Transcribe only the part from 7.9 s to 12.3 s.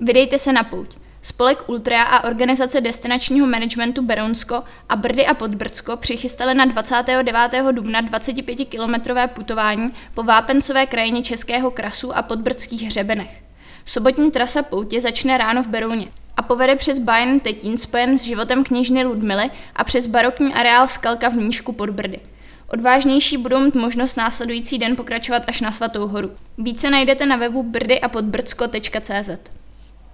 25-kilometrové putování po vápencové krajině Českého krasu a